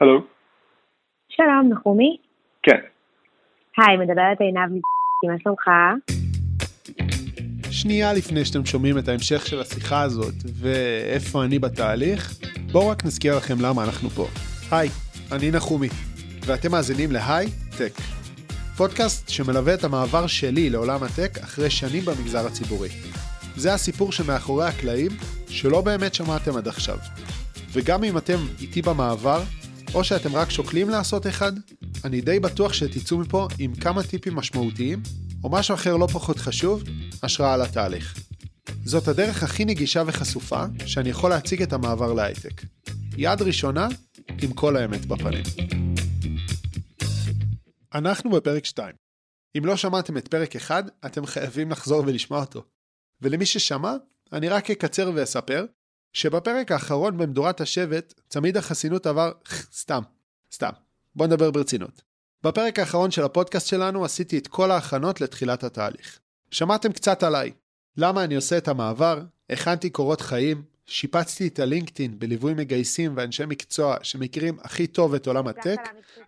[0.00, 0.22] הלו?
[1.28, 2.16] שלום, נחומי.
[2.62, 2.80] כן.
[3.78, 4.80] היי, מדברת עינב מ...
[5.28, 5.68] מה שלומך?
[7.70, 12.34] שנייה לפני שאתם שומעים את ההמשך של השיחה הזאת ואיפה אני בתהליך,
[12.72, 14.26] בואו רק נזכיר לכם למה אנחנו פה.
[14.70, 14.88] היי,
[15.32, 15.88] אני נחומי,
[16.46, 17.46] ואתם מאזינים להיי
[17.78, 17.92] טק.
[18.76, 22.88] פודקאסט שמלווה את המעבר שלי לעולם הטק אחרי שנים במגזר הציבורי.
[23.56, 25.10] זה הסיפור שמאחורי הקלעים
[25.48, 26.98] שלא באמת שמעתם עד עכשיו.
[27.72, 29.40] וגם אם אתם איתי במעבר,
[29.94, 31.52] או שאתם רק שוקלים לעשות אחד,
[32.04, 35.02] אני די בטוח שתצאו מפה עם כמה טיפים משמעותיים,
[35.44, 36.82] או משהו אחר לא פחות חשוב,
[37.22, 38.18] השראה לתהליך.
[38.84, 42.62] זאת הדרך הכי נגישה וחשופה שאני יכול להציג את המעבר להייטק.
[43.16, 43.88] יד ראשונה,
[44.42, 45.42] עם כל האמת בפנים.
[47.94, 48.94] אנחנו בפרק 2.
[49.58, 52.64] אם לא שמעתם את פרק 1, אתם חייבים לחזור ולשמוע אותו.
[53.22, 53.94] ולמי ששמע,
[54.32, 55.64] אני רק אקצר ואספר
[56.12, 59.32] שבפרק האחרון במדורת השבט, צמיד החסינות עבר
[59.72, 60.02] סתם,
[60.52, 60.70] סתם.
[61.14, 62.02] בוא נדבר ברצינות.
[62.42, 66.18] בפרק האחרון של הפודקאסט שלנו עשיתי את כל ההכנות לתחילת התהליך.
[66.50, 67.52] שמעתם קצת עליי,
[67.96, 70.62] למה אני עושה את המעבר, הכנתי קורות חיים,
[70.96, 75.82] שיפצתי את הלינקדאין בליווי מגייסים ואנשי מקצוע שמכירים הכי טוב את עולם הטק,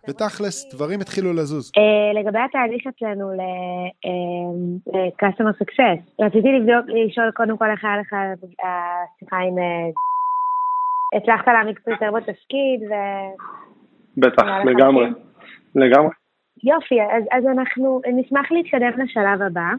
[0.07, 1.71] ותכלס, דברים התחילו לזוז.
[1.77, 8.13] אה, לגבי התהליך אצלנו ל-customer אה, success, רציתי לבדוק, לשאול קודם כל איך היה לך
[8.63, 9.57] השיחה עם...
[9.57, 9.89] אה,
[11.17, 12.93] הצלחת להעמיק קצת יותר בתפקיד ו...
[14.17, 15.05] בטח, לגמרי,
[15.75, 16.09] לגמרי.
[16.63, 19.71] יופי, אז, אז אנחנו נשמח להתקדם לשלב הבא.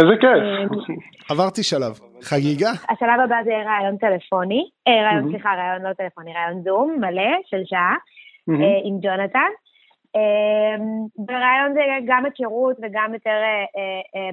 [0.00, 0.96] איזה כיף.
[1.30, 2.12] עברתי שלב.
[2.22, 2.70] חגיגה?
[2.90, 7.62] השלב הבא זה רעיון טלפוני, אה, רעיון, סליחה, רעיון לא טלפוני, רעיון זום מלא של
[7.64, 7.94] שעה
[8.50, 9.52] אה, עם ג'ונתן.
[10.16, 10.76] אה,
[11.18, 13.38] ברעיון זה גם היכרות וגם יותר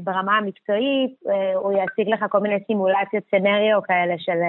[0.01, 1.13] ברמה המקצועית,
[1.55, 4.39] הוא יציג לך כל מיני סימולציות סנריו כאלה של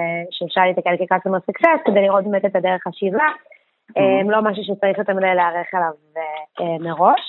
[0.45, 3.27] אפשר להתקל כקסטומר סקסס כדי לראות באמת את הדרך השיבה,
[4.29, 5.93] לא משהו שצריך יותר מדי להיערך אליו
[6.79, 7.21] מראש.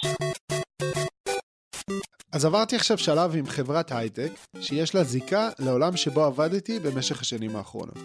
[2.33, 4.31] אז עברתי עכשיו שלב עם חברת הייטק,
[4.61, 7.99] שיש לה זיקה לעולם שבו עבדתי במשך השנים האחרונות.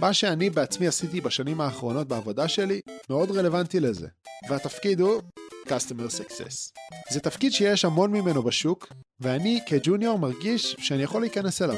[0.00, 4.08] מה שאני בעצמי עשיתי בשנים האחרונות בעבודה שלי, מאוד רלוונטי לזה.
[4.48, 5.22] והתפקיד הוא
[5.66, 6.72] Customer Success.
[7.10, 11.76] זה תפקיד שיש המון ממנו בשוק, ואני כג'וניור מרגיש שאני יכול להיכנס אליו.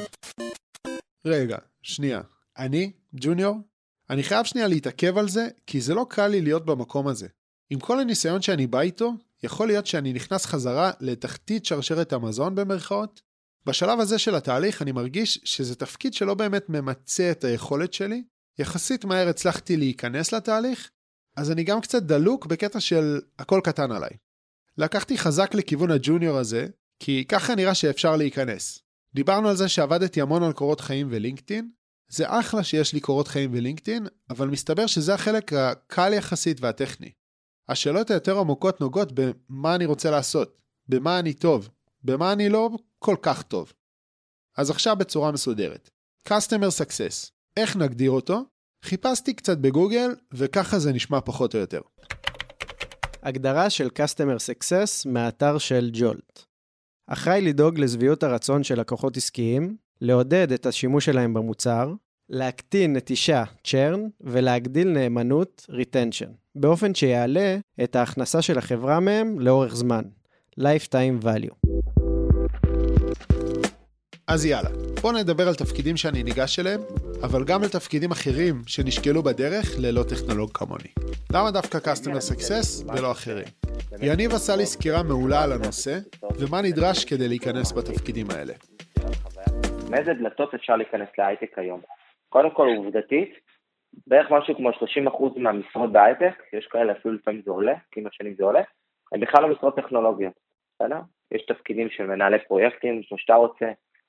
[1.26, 2.20] רגע, שנייה.
[2.58, 3.56] אני, ג'וניור?
[4.10, 7.28] אני חייב שנייה להתעכב על זה, כי זה לא קל לי להיות במקום הזה.
[7.70, 9.12] עם כל הניסיון שאני בא איתו,
[9.46, 13.22] יכול להיות שאני נכנס חזרה לתחתית שרשרת המזון במרכאות.
[13.66, 18.22] בשלב הזה של התהליך אני מרגיש שזה תפקיד שלא באמת ממצה את היכולת שלי.
[18.58, 20.90] יחסית מהר הצלחתי להיכנס לתהליך,
[21.36, 24.10] אז אני גם קצת דלוק בקטע של הכל קטן עליי.
[24.78, 26.66] לקחתי חזק לכיוון הג'וניור הזה,
[26.98, 28.78] כי ככה נראה שאפשר להיכנס.
[29.14, 31.70] דיברנו על זה שעבדתי המון על קורות חיים ולינקדאין.
[32.08, 37.10] זה אחלה שיש לי קורות חיים ולינקדאין, אבל מסתבר שזה החלק הקל יחסית והטכני.
[37.68, 41.68] השאלות היותר עמוקות נוגעות במה אני רוצה לעשות, במה אני טוב,
[42.04, 43.72] במה אני לא כל כך טוב.
[44.56, 45.90] אז עכשיו בצורה מסודרת.
[46.28, 48.44] Customer Success, איך נגדיר אותו?
[48.84, 51.80] חיפשתי קצת בגוגל, וככה זה נשמע פחות או יותר.
[53.22, 56.42] הגדרה של Customer Success מהאתר של ג'ולט.
[57.06, 61.92] אחראי לדאוג לשביעות הרצון של לקוחות עסקיים, לעודד את השימוש שלהם במוצר,
[62.28, 70.02] להקטין נטישה, צ'רן, ולהגדיל נאמנות, retention, באופן שיעלה את ההכנסה של החברה מהם לאורך זמן,
[70.60, 71.54] lifetime value.
[74.28, 74.68] אז יאללה,
[75.02, 76.80] בואו נדבר על תפקידים שאני ניגש אליהם,
[77.22, 80.90] אבל גם על תפקידים אחרים שנשקלו בדרך ללא טכנולוג כמוני.
[81.32, 83.46] למה דווקא Customer Success ולא אחרים?
[84.02, 85.98] יניב עשה לי סקירה מעולה על הנושא,
[86.38, 88.52] ומה נדרש כדי להיכנס בתפקידים האלה.
[89.90, 91.80] מאיזה דלתות אפשר להיכנס להייטק היום?
[92.28, 93.45] קודם כל עובדתית,
[94.06, 98.34] בערך משהו כמו 30% מהמשרות בהייטק, יש כאלה אפילו לפעמים זה עולה, כי עם השנים
[98.34, 98.62] זה עולה,
[99.12, 100.32] הם בכלל לא משרות טכנולוגיות,
[100.74, 101.00] בסדר?
[101.32, 103.66] יש תפקידים של מנהלי פרויקטים, כמו שאתה רוצה,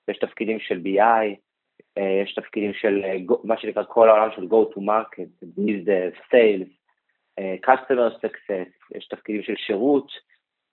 [0.08, 1.36] יש תפקידים של BI,
[1.98, 6.70] אה, יש תפקידים של אה, מה שנקרא כל העולם של Go to Market, Business, Sales,
[7.40, 10.12] אה, Customer Success, יש תפקידים של שירות,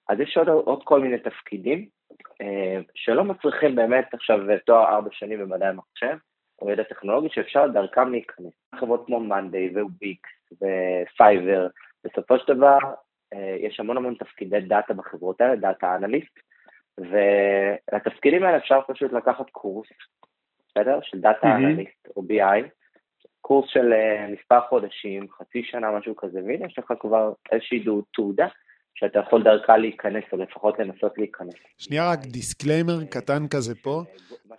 [0.09, 1.89] אז יש עוד, עוד כל מיני תפקידים
[2.95, 6.17] שלא מצריכים באמת עכשיו תואר ארבע שנים במדעי המחשב,
[6.65, 8.53] או ידע טכנולוגי שאפשר דרכם להיכנס.
[8.75, 9.71] חברות כמו מאנדיי,
[10.01, 11.67] וויקס ופייבר,
[12.05, 12.79] בסופו של דבר
[13.35, 16.39] אה, יש המון המון תפקידי data בחברות האלה, data analyst,
[16.99, 19.89] ולתפקידים האלה אפשר פשוט לקחת קורס,
[20.69, 20.99] בסדר?
[21.03, 22.69] של data analyst או BI,
[23.41, 27.85] קורס של אה, מספר חודשים, חצי שנה, משהו כזה, והנה יש לך כבר איזושהי
[28.15, 28.47] תעודה
[28.95, 31.55] שאתה יכול דרכה להיכנס, או לפחות לנסות להיכנס.
[31.79, 34.03] שנייה רק disclaimer קטן כזה פה.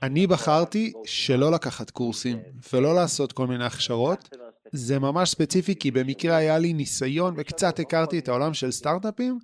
[0.03, 2.37] אני בחרתי שלא לקחת קורסים
[2.73, 4.29] ולא לעשות כל מיני הכשרות,
[4.71, 9.37] זה ממש ספציפי, כי במקרה היה לי ניסיון וקצת הכרתי את העולם של סטארט-אפים,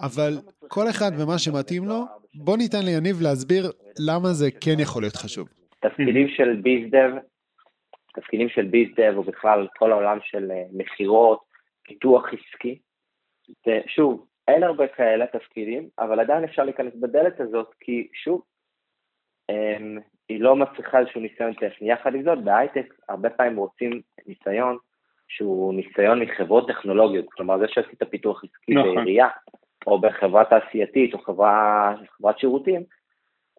[0.00, 0.32] אבל
[0.68, 2.04] כל אחד ומה שמתאים לו,
[2.34, 3.64] בוא ניתן ליניב להסביר
[4.08, 5.48] למה זה כן יכול להיות חשוב.
[5.80, 7.10] תפקידים של bizdev,
[8.14, 11.40] תפקידים של bizdev, או בכלל כל העולם של אה, מכירות,
[11.82, 12.78] פיתוח עסקי,
[13.86, 18.42] שוב, אין הרבה כאלה תפקידים, אבל עדיין אפשר להיכנס בדלת הזאת, כי שוב,
[19.50, 19.98] אמ,
[20.28, 21.90] היא לא מצריכה איזשהו ניסיון טכני.
[21.90, 24.78] יחד עם זאת, בהייטק הרבה פעמים רוצים ניסיון
[25.28, 28.94] שהוא ניסיון מחברות טכנולוגיות, כלומר זה שעשית פיתוח עסקי נכון.
[28.94, 29.28] בעירייה,
[29.86, 32.82] או בחברה תעשייתית, או חברה, חברת שירותים,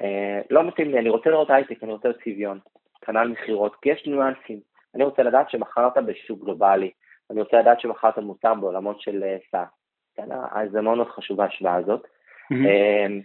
[0.02, 2.60] אה, לא מתאים לי, אני רוצה לראות הייטק, אני רוצה לראות צביון,
[3.02, 4.60] כנ"ל מכירות, כי יש ניואנסים.
[4.96, 6.92] אני רוצה לדעת שמכרת בשוק גלובלי,
[7.32, 9.79] אני רוצה לדעת שמכרת מוצר בעולמות של סאס.
[10.32, 12.04] אה, אז זה מאוד מאוד חשוב ההשוואה הזאת.
[12.54, 13.24] Mm-hmm.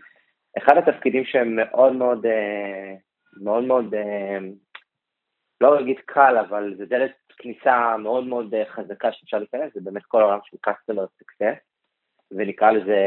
[0.59, 2.95] אחד התפקידים שהם מאוד מאוד, אה,
[3.43, 3.95] מאוד מאוד,
[5.61, 10.21] לא אגיד קל, אבל זה דלת כניסה מאוד מאוד חזקה שאפשר להיכנס, זה באמת כל
[10.21, 11.59] העולם של customer success,
[12.31, 12.99] ונקרא לזה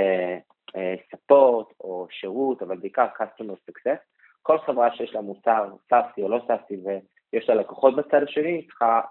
[1.12, 4.00] ספורט או שירות, אבל בעיקר customer success.
[4.42, 6.78] כל חברה שיש לה מוצר SaaSי או לא SaaSי
[7.34, 9.02] ויש לה לקוחות בצד השני, צריכה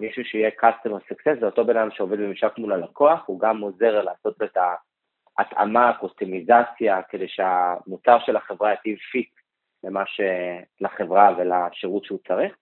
[0.00, 4.02] מישהו שיהיה customer success, זה אותו בן אדם שעובד בממשק מול הלקוח, הוא גם עוזר
[4.02, 4.56] לעשות את
[5.38, 9.30] ההתאמה, קסטומיזציה, כדי שהמוצר של החברה יתאים fit
[9.84, 10.20] למה ש...
[10.80, 12.56] לחברה ולשירות שהוא צריך,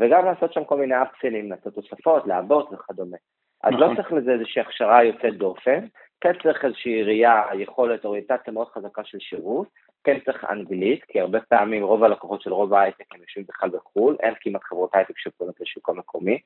[0.00, 3.16] וגם לעשות שם כל מיני upsellים, לעשות תוספות, לעבוד וכדומה.
[3.62, 3.96] אז לא נכון.
[3.96, 5.86] צריך לזה איזושהי הכשרה יוצאת דופן,
[6.20, 9.68] כן צריך איזושהי ראייה, יכולת, אוריינטציה מאוד חזקה של שירות,
[10.04, 14.16] כן צריך אנגלית, כי הרבה פעמים רוב הלקוחות של רוב ההייטק הם יושבים בכלל בחו"ל,
[14.20, 16.38] אין כמעט חברות הייטק שפונות לשוק המקומי,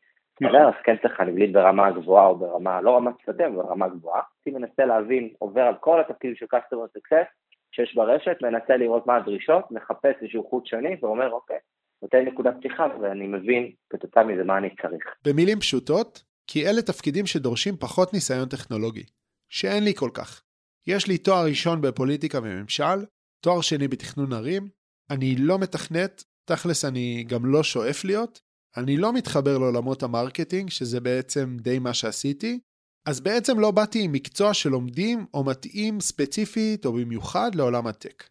[0.45, 4.23] אז כן צריך אנגלית ברמה גבוהה או ברמה, לא רמת שדה, אבל ברמה גבוהה.
[4.47, 7.27] אני מנסה להבין, עובר על כל התפקידים של customer success
[7.73, 11.57] שיש ברשת, מנסה לראות מה הדרישות, מחפש איזשהו חוט שני ואומר, אוקיי,
[12.03, 15.05] נותן נקודת פתיחה ואני מבין כתוצאה מזה מה אני צריך.
[15.25, 19.05] במילים פשוטות, כי אלה תפקידים שדורשים פחות ניסיון טכנולוגי,
[19.49, 20.43] שאין לי כל כך.
[20.87, 22.99] יש לי תואר ראשון בפוליטיקה וממשל,
[23.41, 24.69] תואר שני בתכנון ערים,
[25.11, 28.46] אני לא מתכנת, תכלס אני גם לא שואף להיות,
[28.77, 32.59] אני לא מתחבר לעולמות ה marketing, שזה בעצם די מה שעשיתי,
[33.07, 38.25] אז בעצם לא באתי עם מקצוע שלומדים או מתאים ספציפית או במיוחד לעולם ה tech.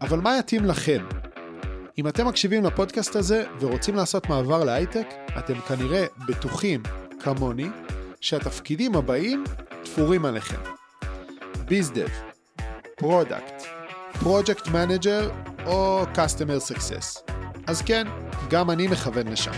[0.00, 1.06] אבל מה יתאים לכם?
[1.98, 5.06] אם אתם מקשיבים לפודקאסט הזה ורוצים לעשות מעבר להייטק,
[5.38, 6.82] אתם כנראה בטוחים,
[7.20, 7.68] כמוני,
[8.20, 9.44] שהתפקידים הבאים
[9.84, 10.60] תפורים עליכם.
[11.64, 12.08] bizdev,
[12.96, 13.62] product,
[14.20, 15.30] project manager
[15.66, 17.29] או Customer Success.
[17.68, 18.04] אז כן,
[18.50, 19.50] גם אני מכוון לשם.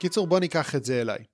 [0.00, 1.24] קיצור, בוא ניקח את זה אליי.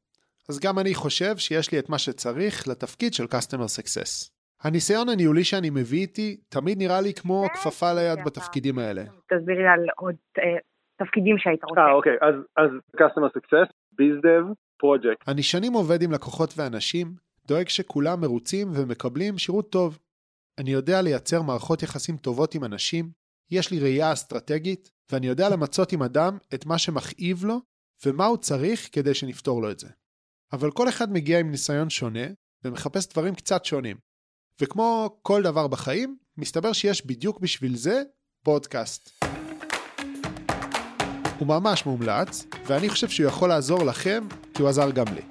[0.49, 4.31] אז גם אני חושב שיש לי את מה שצריך לתפקיד של Customer Success.
[4.63, 9.03] הניסיון הניהולי שאני מביא איתי תמיד נראה לי כמו כפפה ליד בתפקידים האלה.
[9.03, 10.43] תסביר לי על עוד אה,
[10.97, 11.81] תפקידים שהיית רוצה.
[11.81, 13.69] אה, אוקיי, אז, אז Customer Success,
[14.01, 14.45] BizDev,
[14.83, 15.33] Project.
[15.33, 17.07] אני שנים עובד עם לקוחות ואנשים,
[17.47, 19.99] דואג שכולם מרוצים ומקבלים שירות טוב.
[20.59, 23.05] אני יודע לייצר מערכות יחסים טובות עם אנשים,
[23.51, 27.61] יש לי ראייה אסטרטגית, ואני יודע למצות עם אדם את מה שמכאיב לו,
[28.07, 29.89] ומה הוא צריך כדי שנפתור לו את זה.
[30.53, 32.27] אבל כל אחד מגיע עם ניסיון שונה,
[32.65, 33.97] ומחפש דברים קצת שונים.
[34.61, 38.03] וכמו כל דבר בחיים, מסתבר שיש בדיוק בשביל זה
[38.45, 39.25] פודקאסט.
[41.39, 45.23] הוא ממש מומלץ, ואני חושב שהוא יכול לעזור לכם, כי הוא עזר גם לי.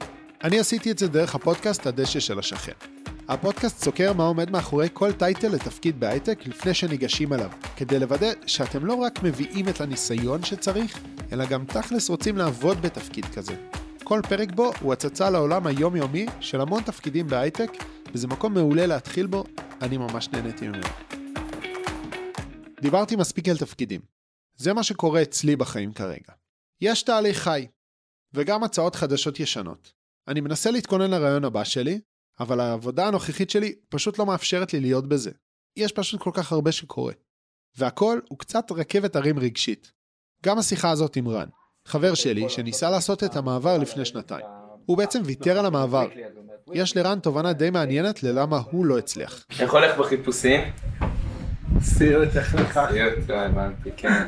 [0.44, 2.97] אני עשיתי את זה דרך הפודקאסט הדשא של השכן.
[3.29, 8.86] הפודקאסט סוקר מה עומד מאחורי כל טייטל לתפקיד בהייטק לפני שניגשים אליו, כדי לוודא שאתם
[8.86, 11.00] לא רק מביאים את הניסיון שצריך,
[11.31, 13.55] אלא גם תכלס רוצים לעבוד בתפקיד כזה.
[14.03, 17.72] כל פרק בו הוא הצצה לעולם היומיומי של המון תפקידים בהייטק,
[18.13, 19.43] וזה מקום מעולה להתחיל בו,
[19.81, 20.88] אני ממש נהניתי ממנו.
[22.81, 24.01] דיברתי מספיק על תפקידים.
[24.55, 26.34] זה מה שקורה אצלי בחיים כרגע.
[26.81, 27.67] יש תהליך חי,
[28.34, 29.93] וגם הצעות חדשות ישנות.
[30.27, 32.00] אני מנסה להתכונן לרעיון הבא שלי,
[32.39, 35.32] אבל העבודה הנוכחית שלי פשוט לא מאפשרת לי להיות בזה.
[35.75, 37.13] יש פשוט כל כך הרבה שקורה.
[37.77, 39.91] והכל הוא קצת רכבת הרים רגשית.
[40.46, 41.48] גם השיחה הזאת עם רן,
[41.86, 44.46] חבר שלי שניסה לעשות את המעבר לפני שנתיים.
[44.86, 46.08] הוא בעצם ויתר על המעבר.
[46.74, 49.46] יש לרן תובנה די מעניינת ללמה הוא לא הצליח.
[49.60, 50.62] איך הולך בחיפושים?
[51.82, 52.79] סיוט, איך לך?
[52.91, 54.27] סיוט, הבנתי, כן.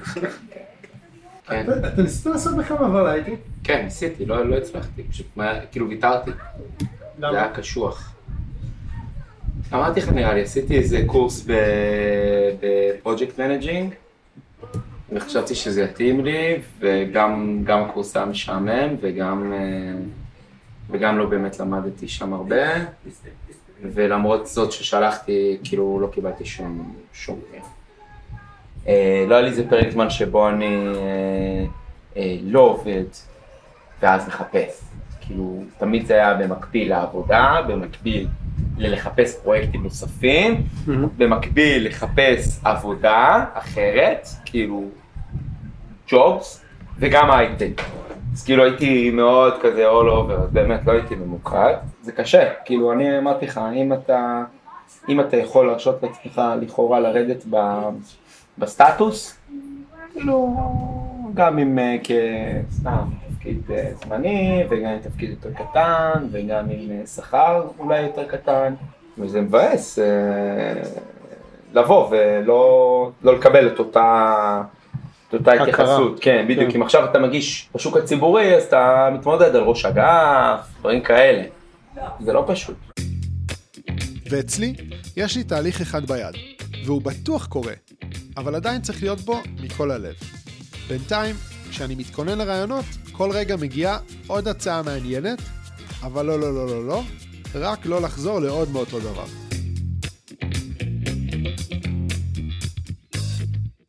[1.48, 1.66] כן.
[1.94, 3.39] אתה ניסית לעשות בכלל מעבר להייטק?
[3.63, 5.38] כן, ניסיתי, לא, לא הצלחתי, פשוט
[5.72, 6.32] כאילו ויתרתי.
[7.20, 8.14] זה היה קשוח.
[9.74, 11.48] אמרתי לך נראה לי, עשיתי איזה קורס
[12.60, 13.94] ב project managing,
[15.12, 19.60] וחשבתי שזה יתאים לי, וגם הקורס היה משעמם, וגם, אה,
[20.90, 22.66] וגם לא באמת למדתי שם הרבה,
[23.82, 27.40] ולמרות זאת ששלחתי, כאילו לא קיבלתי שום, שום
[28.88, 31.66] אה, לא היה לי איזה פרק זמן שבו אני אה,
[32.18, 33.04] אה, לא עובד
[34.02, 34.82] ואז מחפש.
[35.30, 38.28] כאילו, תמיד זה היה במקביל לעבודה, במקביל
[38.78, 40.92] ללחפש פרויקטים נוספים, mm-hmm.
[41.18, 44.84] במקביל לחפש עבודה אחרת, כאילו
[46.08, 46.66] ג'ובס,
[47.00, 47.82] וגם הייטק.
[48.34, 51.74] אז כאילו הייתי מאוד כזה all over, אז באמת לא הייתי ממוקד.
[52.02, 54.44] זה קשה, כאילו אני אמרתי לך, אם אתה,
[55.10, 57.58] אם אתה יכול להרשות לעצמך לכאורה לרדת ב,
[58.58, 59.38] בסטטוס,
[60.14, 60.58] כאילו
[61.34, 67.08] גם אם אה, כסתם תפקיד אה, זמני, וגם עם תפקיד יותר קטן, וגם עם אה,
[67.08, 68.74] שכר אולי יותר קטן,
[69.18, 70.00] וזה מבאס
[71.74, 74.62] לבוא ולא לא לקבל את אותה...
[75.29, 76.77] את אותה התייחסות, כן, בדיוק, כן.
[76.77, 81.44] אם עכשיו אתה מגיש בשוק הציבורי, אז אתה מתמודד על ראש אגף, דברים כאלה.
[82.20, 82.75] זה לא פשוט.
[84.29, 84.75] ואצלי,
[85.18, 86.36] יש לי תהליך אחד ביד,
[86.86, 87.74] והוא בטוח קורה,
[88.38, 90.15] אבל עדיין צריך להיות בו מכל הלב.
[90.88, 91.36] בינתיים,
[91.70, 92.86] כשאני מתכונן לרעיונות,
[93.20, 93.98] כל רגע מגיעה
[94.28, 95.40] עוד הצעה מעניינת,
[96.06, 97.02] אבל לא, לא, לא, לא, לא,
[97.56, 99.26] רק לא לחזור לעוד מאותו דבר.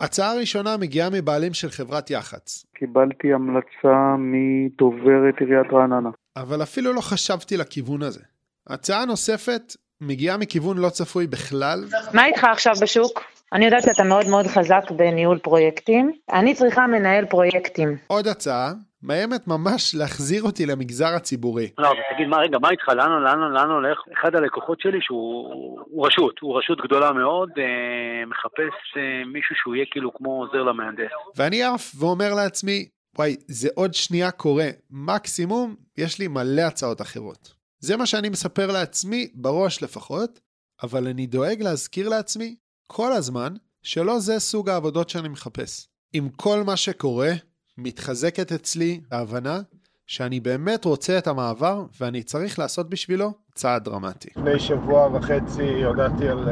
[0.01, 2.65] הצעה ראשונה מגיעה מבעלים של חברת יח"צ.
[2.75, 6.11] קיבלתי המלצה מדוברת עיריית רעננה.
[6.37, 8.21] אבל אפילו לא חשבתי לכיוון הזה.
[8.67, 9.63] הצעה נוספת
[10.01, 11.85] מגיעה מכיוון לא צפוי בכלל.
[12.15, 13.23] מה איתך עכשיו בשוק?
[13.53, 16.13] אני יודעת שאתה מאוד מאוד חזק בניהול פרויקטים.
[16.33, 17.97] אני צריכה מנהל פרויקטים.
[18.07, 21.71] עוד הצעה, מאיימת ממש להחזיר אותי למגזר הציבורי.
[21.79, 22.89] לא, תגיד, מה, רגע, מה איתך?
[22.89, 23.99] לאן, לאן, לאן הולך?
[24.13, 29.87] אחד הלקוחות שלי שהוא רשות, הוא רשות גדולה מאוד, אה, מחפש אה, מישהו שהוא יהיה
[29.91, 31.11] כאילו כמו עוזר למהנדס.
[31.37, 32.89] ואני עף ואומר לעצמי,
[33.19, 34.69] וואי, זה עוד שנייה קורה.
[34.91, 37.55] מקסימום, יש לי מלא הצעות אחרות.
[37.79, 40.41] זה מה שאני מספר לעצמי, בראש לפחות,
[40.83, 43.53] אבל אני דואג להזכיר לעצמי כל הזמן
[43.83, 45.87] שלא זה סוג העבודות שאני מחפש.
[46.13, 47.31] עם כל מה שקורה,
[47.79, 49.61] מתחזקת אצלי ההבנה
[50.07, 54.29] שאני באמת רוצה את המעבר ואני צריך לעשות בשבילו צעד דרמטי.
[54.37, 56.51] לפני שבוע וחצי הודעתי על uh,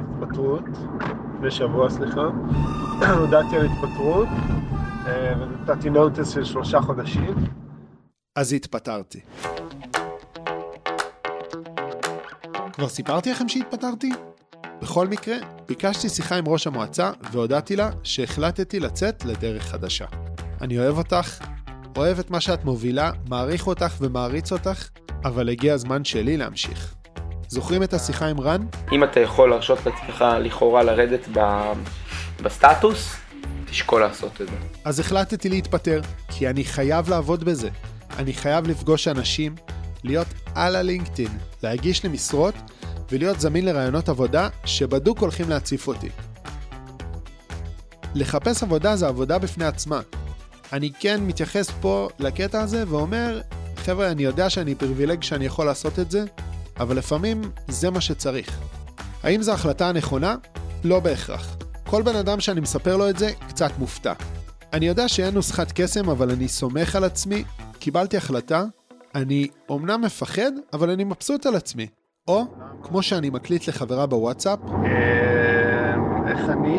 [0.00, 0.64] התפטרות,
[1.34, 2.20] לפני שבוע סליחה,
[3.20, 5.08] הודעתי על התפטרות uh,
[5.40, 7.34] ונתתי נוטס של שלושה חודשים.
[8.36, 9.20] אז התפטרתי.
[12.72, 14.10] כבר סיפרתי לכם שהתפטרתי?
[14.82, 15.36] בכל מקרה,
[15.68, 20.06] ביקשתי שיחה עם ראש המועצה והודעתי לה שהחלטתי לצאת לדרך חדשה.
[20.60, 21.38] אני אוהב אותך,
[21.96, 24.88] אוהב את מה שאת מובילה, מעריך אותך ומעריץ אותך,
[25.24, 26.94] אבל הגיע הזמן שלי להמשיך.
[27.48, 28.66] זוכרים את השיחה עם רן?
[28.92, 31.40] אם אתה יכול להרשות לעצמך לכאורה לרדת ב...
[32.42, 33.16] בסטטוס,
[33.70, 34.56] תשקול לעשות את זה.
[34.84, 37.68] אז החלטתי להתפטר, כי אני חייב לעבוד בזה.
[38.18, 39.54] אני חייב לפגוש אנשים,
[40.04, 42.54] להיות על הלינקדאין, להגיש למשרות
[43.12, 46.08] ולהיות זמין לרעיונות עבודה שבדוק הולכים להציף אותי.
[48.14, 50.00] לחפש עבודה זה עבודה בפני עצמה.
[50.72, 53.40] אני כן מתייחס פה לקטע הזה ואומר,
[53.76, 56.24] חבר'ה, אני יודע שאני פריבילג שאני יכול לעשות את זה,
[56.80, 58.60] אבל לפעמים זה מה שצריך.
[59.22, 60.36] האם זו החלטה הנכונה?
[60.84, 61.56] לא בהכרח.
[61.86, 64.12] כל בן אדם שאני מספר לו את זה, קצת מופתע.
[64.72, 67.44] אני יודע שאין נוסחת קסם, אבל אני סומך על עצמי,
[67.78, 68.64] קיבלתי החלטה,
[69.14, 71.86] אני אומנם מפחד, אבל אני מבסוט על עצמי.
[72.28, 72.44] או,
[72.82, 75.94] כמו שאני מקליט לחברה בוואטסאפ, אה,
[76.30, 76.78] איך אני?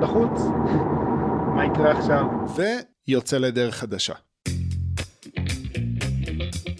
[0.00, 0.40] לחוץ?
[1.54, 2.24] מה יקרה עכשיו?
[3.08, 4.14] ויוצא לדרך חדשה.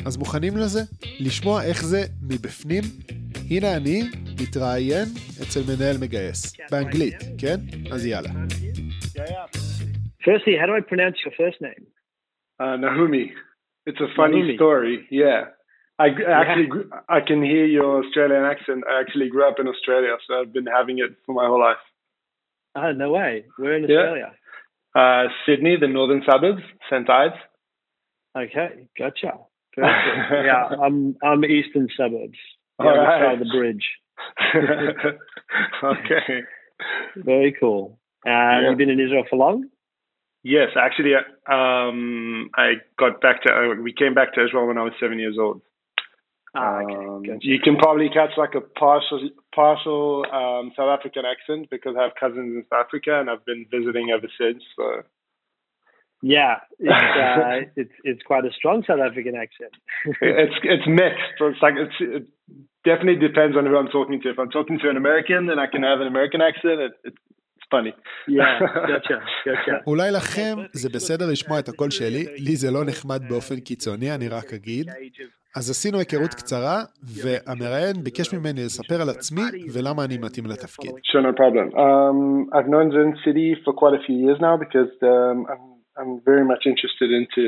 [0.06, 0.80] אז מוכנים לזה?
[1.20, 2.82] לשמוע איך זה מבפנים?
[3.50, 4.00] הנה אני
[4.40, 5.08] מתראיין
[5.42, 7.56] אצל מנהל מגייס, באנגלית, כן?
[7.92, 8.30] אז יאללה.
[10.24, 11.84] Firstly, how do I pronounce your first name?
[12.62, 13.26] Uh, Nahumi.
[13.88, 14.56] It's a funny Nahumi.
[14.56, 15.40] story, yeah.
[16.04, 16.06] I
[16.40, 17.16] actually yeah.
[17.18, 18.80] I can hear your Australian accent.
[18.92, 21.84] I actually grew up in Australia, so I've been having it for my whole life.
[22.80, 23.32] Oh no way!
[23.58, 24.30] We're in Australia.
[24.94, 25.00] Yeah.
[25.00, 27.34] Uh, Sydney, the northern suburbs, St Ives.
[28.36, 29.38] Okay, gotcha.
[29.78, 32.38] yeah, I'm I'm eastern suburbs.
[32.78, 33.22] The All right.
[33.22, 33.84] side of the bridge.
[35.84, 36.42] okay.
[37.16, 37.98] Very cool.
[38.26, 38.68] Uh, yeah.
[38.68, 39.68] You've been in Israel for long?
[40.42, 41.14] Yes, actually,
[41.48, 43.52] um, I got back to.
[43.52, 45.62] Uh, we came back to Israel when I was seven years old.
[46.55, 47.31] Ah, okay.
[47.31, 52.03] um, you can probably catch like a partial partial um, South African accent because I
[52.03, 54.63] have cousins in South Africa and I've been visiting ever since.
[54.75, 55.03] So.
[56.21, 59.71] Yeah, it's, uh, it's it's quite a strong South African accent.
[60.21, 61.37] it's it's mixed.
[61.39, 62.27] It's like it's it
[62.83, 64.29] definitely depends on who I'm talking to.
[64.29, 66.81] If I'm talking to an American, then I can have an American accent.
[66.81, 67.13] It, it,
[69.87, 74.27] אולי לכם זה בסדר לשמוע את הקול שלי, לי זה לא נחמד באופן קיצוני, אני
[74.27, 74.87] רק אגיד.
[75.56, 79.42] אז עשינו היכרות קצרה, והמראיין ביקש ממני לספר על עצמי
[79.72, 80.90] ולמה אני מתאים לתפקיד.
[80.90, 81.66] Sure, no problem.
[81.84, 82.18] Um,
[82.56, 85.64] I've known Zen City for quite a few years now because um, I'm,
[85.98, 87.42] I'm very much interested into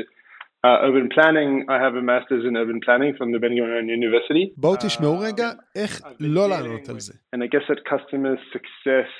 [0.67, 1.51] uh, urban planning.
[1.75, 4.53] I have a master's in urban planning from the Ben Gurion University.
[4.57, 7.13] בואו תשמעו רגע איך לא לענות על זה.
[7.35, 9.11] And I guess that customer success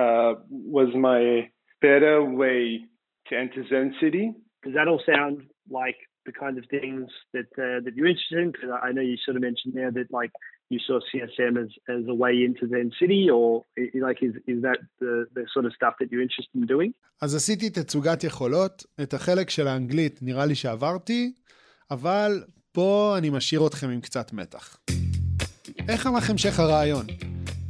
[0.00, 0.32] uh,
[0.76, 1.48] was my
[1.82, 2.80] better way
[3.28, 4.26] to enter Zen City.
[4.64, 5.36] Does that all sound
[5.70, 8.48] like the kind of things that uh, that you're interested in?
[8.52, 10.32] Because I know you sort of mentioned there that like
[10.72, 13.64] you saw CSM as, as a way into Zen City, or
[14.06, 16.92] like is, is that the, the sort of stuff that you're interested in doing?
[17.22, 21.32] אז עשיתי תצוגת יכולות, את החלק של האנגלית נראה לי שעברתי,
[21.90, 22.42] אבל
[22.72, 24.76] פה אני משאיר אתכם עם קצת מתח.
[25.88, 27.06] איך הלך המשך הרעיון?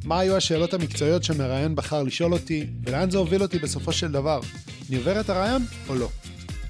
[0.04, 4.40] מה היו השאלות המקצועיות שמראיין בחר לשאול אותי, ולאן זה הוביל אותי בסופו של דבר?
[4.88, 6.08] אני עובר את הרעיון או לא?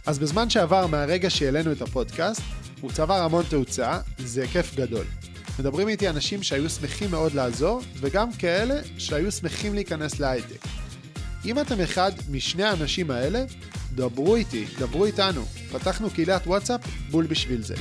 [0.06, 2.42] אז בזמן שעבר מהרגע שהעלינו את הפודקאסט,
[2.80, 5.04] הוא צבר המון תאוצה, זה כיף גדול.
[5.58, 10.64] מדברים איתי אנשים שהיו שמחים מאוד לעזור, וגם כאלה שהיו שמחים להיכנס להייטק.
[11.44, 13.44] אם אתם אחד משני האנשים האלה,
[13.94, 15.44] דברו איתי, דברו איתנו.
[15.72, 17.74] פתחנו קהילת וואטסאפ בול בשביל זה.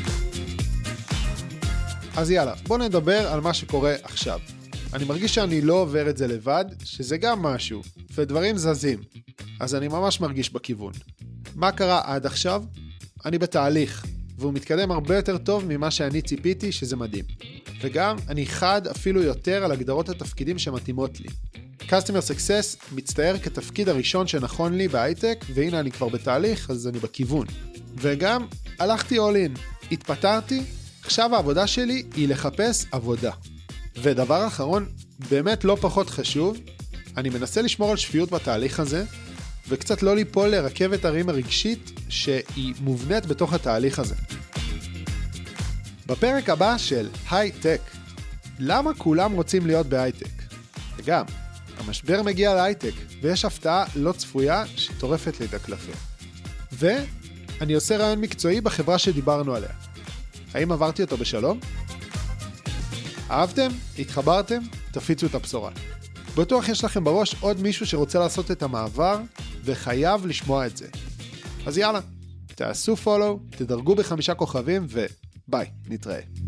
[2.17, 4.39] אז יאללה, בואו נדבר על מה שקורה עכשיו.
[4.93, 7.81] אני מרגיש שאני לא עובר את זה לבד, שזה גם משהו,
[8.15, 8.99] ודברים זזים.
[9.59, 10.93] אז אני ממש מרגיש בכיוון.
[11.55, 12.63] מה קרה עד עכשיו?
[13.25, 14.05] אני בתהליך,
[14.37, 17.25] והוא מתקדם הרבה יותר טוב ממה שאני ציפיתי, שזה מדהים.
[17.81, 21.27] וגם, אני חד אפילו יותר על הגדרות התפקידים שמתאימות לי.
[21.81, 27.47] Customer Success מצטייר כתפקיד הראשון שנכון לי בהייטק, והנה אני כבר בתהליך, אז אני בכיוון.
[27.97, 28.47] וגם,
[28.79, 29.59] הלכתי all in,
[29.91, 30.61] התפטרתי,
[31.03, 33.31] עכשיו העבודה שלי היא לחפש עבודה.
[34.01, 34.85] ודבר אחרון,
[35.29, 36.57] באמת לא פחות חשוב,
[37.17, 39.05] אני מנסה לשמור על שפיות בתהליך הזה,
[39.67, 44.15] וקצת לא ליפול לרכבת הרים הרגשית שהיא מובנית בתוך התהליך הזה.
[46.07, 47.81] בפרק הבא של הייטק,
[48.59, 50.31] למה כולם רוצים להיות בהייטק?
[50.97, 51.25] וגם,
[51.77, 55.95] המשבר מגיע להייטק, ויש הפתעה לא צפויה שטורפת לי את הקלפים.
[56.71, 59.69] ואני עושה רעיון מקצועי בחברה שדיברנו עליה.
[60.53, 61.59] האם עברתי אותו בשלום?
[63.31, 63.67] אהבתם?
[63.99, 64.59] התחברתם?
[64.91, 65.71] תפיצו את הבשורה.
[66.35, 69.17] בטוח יש לכם בראש עוד מישהו שרוצה לעשות את המעבר,
[69.65, 70.87] וחייב לשמוע את זה.
[71.65, 71.99] אז יאללה,
[72.47, 76.44] תעשו פולו, תדרגו בחמישה כוכבים, וביי, נתראה.